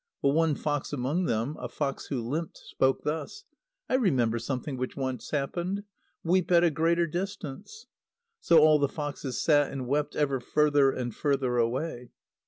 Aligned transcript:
But 0.23 0.29
one 0.29 0.55
fox 0.55 0.91
among 0.93 1.25
them, 1.25 1.55
a 1.59 1.69
fox 1.69 2.07
who 2.07 2.27
limped, 2.27 2.57
spoke 2.57 3.03
thus: 3.03 3.43
"I 3.87 3.93
remember 3.93 4.39
something 4.39 4.75
which 4.75 4.97
once 4.97 5.29
happened. 5.29 5.83
Weep 6.23 6.51
at 6.51 6.63
a 6.63 6.71
greater 6.71 7.05
distance!" 7.05 7.85
So 8.39 8.57
all 8.57 8.79
the 8.79 8.89
foxes 8.89 9.39
sat 9.39 9.71
and 9.71 9.85
wept 9.87 10.15
ever 10.15 10.39
further 10.39 10.89
and 10.89 11.13
further 11.13 11.57
away. 11.57 12.09